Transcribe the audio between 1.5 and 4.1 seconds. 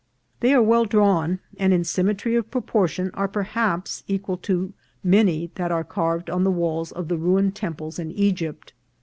and in symmetry of proportion are perhaps